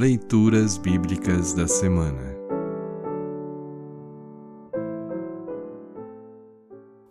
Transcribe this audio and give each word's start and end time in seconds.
Leituras 0.00 0.78
Bíblicas 0.78 1.52
da 1.52 1.68
Semana 1.68 2.34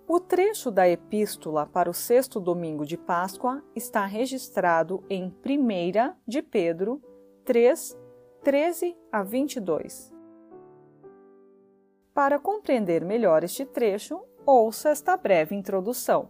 O 0.08 0.20
trecho 0.20 0.72
da 0.72 0.90
Epístola 0.90 1.68
para 1.68 1.88
o 1.88 1.94
sexto 1.94 2.40
domingo 2.40 2.84
de 2.88 2.98
Páscoa 2.98 3.64
está 3.76 4.08
registrado 4.08 5.04
em 5.08 5.26
1 5.26 6.16
de 6.28 6.42
Pedro 6.42 7.00
3, 7.46 7.96
13 8.44 8.98
a 9.12 9.22
22. 9.22 10.12
Para 12.12 12.40
compreender 12.40 13.06
melhor 13.06 13.44
este 13.44 13.68
trecho, 13.68 14.20
ouça 14.48 14.90
esta 14.90 15.16
breve 15.16 15.54
introdução. 15.54 16.30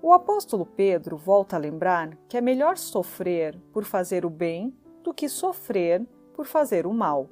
O 0.00 0.12
apóstolo 0.14 0.64
Pedro 0.64 1.18
volta 1.18 1.56
a 1.56 1.58
lembrar 1.58 2.16
que 2.28 2.38
é 2.38 2.40
melhor 2.40 2.78
sofrer 2.78 3.60
por 3.72 3.84
fazer 3.84 4.24
o 4.24 4.30
bem 4.30 4.72
do 5.02 5.14
que 5.14 5.28
sofrer 5.28 6.06
por 6.32 6.46
fazer 6.46 6.86
o 6.86 6.92
mal. 6.92 7.28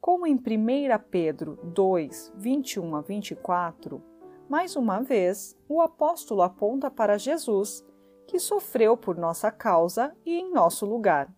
Como 0.00 0.26
em 0.26 0.34
1 0.34 0.38
Pedro 1.10 1.58
2, 1.64 2.32
21 2.36 2.96
a 2.96 3.00
24, 3.00 4.02
mais 4.48 4.76
uma 4.76 5.00
vez 5.00 5.56
o 5.68 5.80
apóstolo 5.80 6.42
aponta 6.42 6.90
para 6.90 7.18
Jesus, 7.18 7.84
que 8.26 8.38
sofreu 8.38 8.96
por 8.96 9.16
nossa 9.16 9.50
causa 9.50 10.16
e 10.24 10.34
em 10.38 10.52
nosso 10.52 10.86
lugar. 10.86 11.32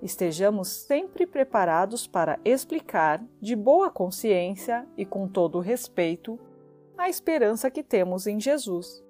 Estejamos 0.00 0.68
sempre 0.68 1.26
preparados 1.26 2.06
para 2.06 2.38
explicar, 2.44 3.22
de 3.40 3.56
boa 3.56 3.90
consciência 3.90 4.86
e 4.96 5.04
com 5.04 5.26
todo 5.26 5.58
respeito, 5.58 6.38
a 6.96 7.08
esperança 7.08 7.70
que 7.70 7.82
temos 7.82 8.26
em 8.26 8.40
Jesus. 8.40 9.04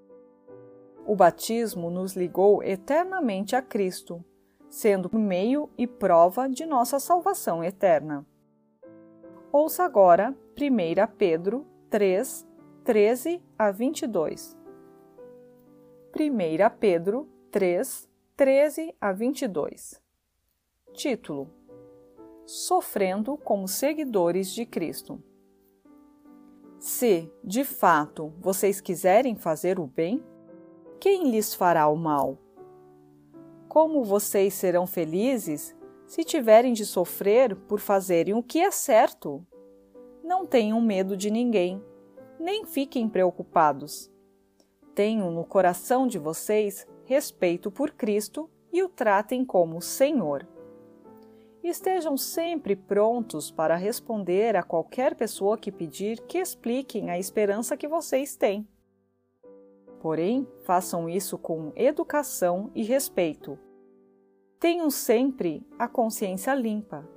O 1.07 1.15
batismo 1.15 1.91
nos 1.91 2.15
ligou 2.15 2.63
eternamente 2.63 3.55
a 3.55 3.63
Cristo, 3.63 4.25
sendo 4.69 5.11
meio 5.17 5.71
e 5.77 5.87
prova 5.87 6.49
de 6.49 6.67
nossa 6.67 6.99
salvação 6.99 7.63
eterna. 7.65 8.27
Ouça 9.51 9.85
agora 9.85 10.37
1 10.57 11.17
Pedro 11.17 11.67
3, 11.91 12.47
13 12.85 13.43
a 13.59 13.71
22. 13.71 14.57
1 16.15 16.79
Pedro 16.79 17.29
3, 17.51 18.09
13 18.37 18.95
a 19.01 19.13
22. 19.13 20.03
Título: 20.93 21.51
Sofrendo 22.45 23.37
como 23.39 23.67
seguidores 23.67 24.51
de 24.51 24.67
Cristo. 24.67 25.23
Se, 26.79 27.33
de 27.43 27.65
fato, 27.65 28.33
vocês 28.39 28.81
quiserem 28.81 29.35
fazer 29.35 29.81
o 29.81 29.87
bem, 29.87 30.23
quem 31.01 31.31
lhes 31.31 31.55
fará 31.55 31.89
o 31.89 31.97
mal? 31.97 32.39
Como 33.69 34.03
vocês 34.03 34.55
serão 34.55 34.87
felizes 34.87 35.77
se 36.07 36.25
tiverem 36.25 36.73
de 36.73 36.87
sofrer 36.87 37.55
por 37.55 37.79
fazerem 37.79 38.33
o 38.33 38.43
que 38.43 38.61
é 38.61 38.71
certo? 38.71 39.47
Não 40.25 40.47
tenham 40.47 40.81
medo 40.81 41.15
de 41.15 41.31
ninguém, 41.31 41.83
nem 42.41 42.65
fiquem 42.65 43.07
preocupados. 43.07 44.11
Tenham 44.95 45.31
no 45.31 45.45
coração 45.45 46.07
de 46.07 46.19
vocês 46.19 46.87
respeito 47.05 47.71
por 47.71 47.91
Cristo 47.91 48.51
e 48.73 48.83
o 48.83 48.89
tratem 48.89 49.45
como 49.45 49.83
Senhor. 49.83 50.49
Estejam 51.63 52.17
sempre 52.17 52.75
prontos 52.75 53.51
para 53.51 53.77
responder 53.77 54.57
a 54.57 54.63
qualquer 54.63 55.15
pessoa 55.15 55.59
que 55.59 55.71
pedir 55.71 56.21
que 56.23 56.39
expliquem 56.39 57.11
a 57.11 57.19
esperança 57.19 57.77
que 57.77 57.87
vocês 57.87 58.35
têm. 58.35 58.67
Porém, 60.01 60.47
façam 60.63 61.09
isso 61.09 61.37
com 61.37 61.73
educação 61.75 62.71
e 62.75 62.85
respeito. 62.85 63.59
Tenham 64.61 64.91
sempre 64.91 65.67
a 65.79 65.89
consciência 65.89 66.55
limpa. 66.55 67.09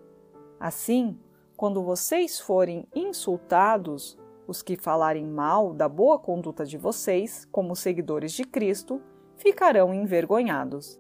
Assim, 0.60 1.20
quando 1.56 1.84
vocês 1.84 2.40
forem 2.40 2.88
insultados, 2.94 4.18
os 4.48 4.62
que 4.62 4.76
falarem 4.76 5.26
mal 5.26 5.74
da 5.74 5.88
boa 5.88 6.18
conduta 6.18 6.66
de 6.66 6.78
vocês, 6.78 7.46
como 7.52 7.76
seguidores 7.76 8.32
de 8.32 8.44
Cristo, 8.44 9.02
ficarão 9.36 9.94
envergonhados. 9.94 11.00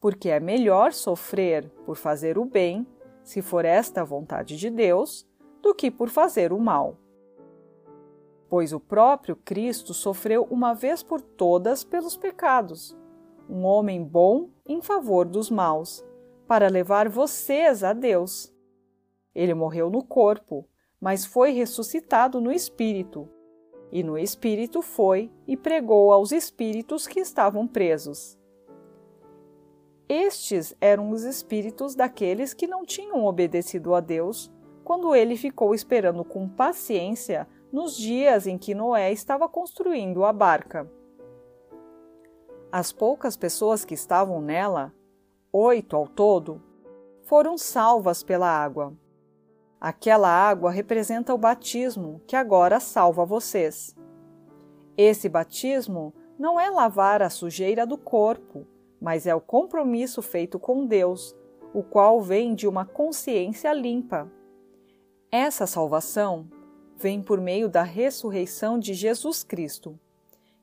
Porque 0.00 0.28
é 0.28 0.40
melhor 0.40 0.92
sofrer 0.92 1.68
por 1.84 1.96
fazer 1.96 2.38
o 2.38 2.44
bem, 2.44 2.86
se 3.22 3.42
for 3.42 3.64
esta 3.64 4.02
a 4.02 4.04
vontade 4.04 4.56
de 4.56 4.70
Deus, 4.70 5.26
do 5.62 5.74
que 5.74 5.90
por 5.90 6.08
fazer 6.08 6.52
o 6.52 6.58
mal 6.58 6.96
pois 8.48 8.72
o 8.72 8.80
próprio 8.80 9.36
Cristo 9.36 9.92
sofreu 9.92 10.46
uma 10.50 10.74
vez 10.74 11.02
por 11.02 11.20
todas 11.20 11.84
pelos 11.84 12.16
pecados, 12.16 12.96
um 13.48 13.64
homem 13.64 14.02
bom 14.02 14.50
em 14.66 14.80
favor 14.80 15.26
dos 15.26 15.50
maus, 15.50 16.04
para 16.46 16.68
levar 16.68 17.08
vocês 17.08 17.84
a 17.84 17.92
Deus. 17.92 18.52
Ele 19.34 19.54
morreu 19.54 19.90
no 19.90 20.02
corpo, 20.02 20.66
mas 21.00 21.24
foi 21.24 21.52
ressuscitado 21.52 22.40
no 22.40 22.50
espírito. 22.50 23.28
E 23.90 24.02
no 24.02 24.18
espírito 24.18 24.82
foi 24.82 25.30
e 25.46 25.56
pregou 25.56 26.12
aos 26.12 26.32
espíritos 26.32 27.06
que 27.06 27.20
estavam 27.20 27.66
presos. 27.66 28.38
Estes 30.08 30.74
eram 30.80 31.10
os 31.10 31.22
espíritos 31.24 31.94
daqueles 31.94 32.54
que 32.54 32.66
não 32.66 32.84
tinham 32.84 33.24
obedecido 33.24 33.94
a 33.94 34.00
Deus 34.00 34.50
quando 34.82 35.14
ele 35.14 35.36
ficou 35.36 35.74
esperando 35.74 36.24
com 36.24 36.48
paciência 36.48 37.46
nos 37.72 37.96
dias 37.96 38.46
em 38.46 38.56
que 38.56 38.74
Noé 38.74 39.12
estava 39.12 39.48
construindo 39.48 40.24
a 40.24 40.32
barca. 40.32 40.90
As 42.70 42.92
poucas 42.92 43.36
pessoas 43.36 43.84
que 43.84 43.94
estavam 43.94 44.40
nela, 44.40 44.92
oito 45.52 45.96
ao 45.96 46.06
todo, 46.06 46.62
foram 47.22 47.58
salvas 47.58 48.22
pela 48.22 48.48
água. 48.48 48.92
Aquela 49.80 50.28
água 50.28 50.70
representa 50.70 51.32
o 51.32 51.38
batismo 51.38 52.20
que 52.26 52.34
agora 52.34 52.80
salva 52.80 53.24
vocês. 53.24 53.94
Esse 54.96 55.28
batismo 55.28 56.12
não 56.38 56.58
é 56.58 56.68
lavar 56.70 57.22
a 57.22 57.30
sujeira 57.30 57.86
do 57.86 57.96
corpo, 57.96 58.66
mas 59.00 59.26
é 59.26 59.34
o 59.34 59.40
compromisso 59.40 60.20
feito 60.20 60.58
com 60.58 60.86
Deus, 60.86 61.36
o 61.72 61.82
qual 61.82 62.20
vem 62.20 62.54
de 62.54 62.66
uma 62.66 62.84
consciência 62.84 63.72
limpa. 63.72 64.30
Essa 65.30 65.66
salvação 65.66 66.48
vem 66.98 67.22
por 67.22 67.40
meio 67.40 67.68
da 67.68 67.82
ressurreição 67.82 68.78
de 68.78 68.92
Jesus 68.92 69.44
Cristo, 69.44 69.98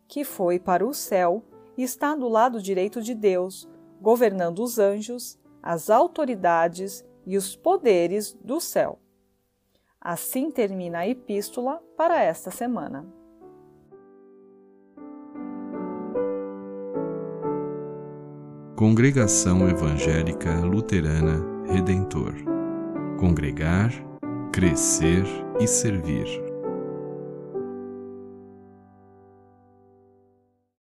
que 0.08 0.24
foi 0.24 0.60
para 0.60 0.86
o 0.86 0.94
céu 0.94 1.44
e 1.78 1.84
está 1.84 2.16
do 2.16 2.28
lado 2.28 2.62
direito 2.62 3.02
de 3.02 3.16
Deus, 3.16 3.68
governando 4.02 4.60
os 4.60 4.78
anjos, 4.78 5.40
as 5.64 5.90
autoridades 5.90 7.06
e 7.26 7.38
os 7.38 7.56
poderes 7.56 8.38
do 8.44 8.60
céu. 8.60 9.00
Assim 10.00 10.52
termina 10.52 11.00
a 11.00 11.08
epístola 11.08 11.82
para 11.98 12.22
esta 12.22 12.52
semana. 12.52 13.06
Congregação 18.76 19.68
Evangélica 19.70 20.54
Luterana 20.60 21.66
Redentor 21.66 22.36
Congregar, 23.18 23.92
Crescer 24.56 25.26
e 25.60 25.68
Servir. 25.68 26.45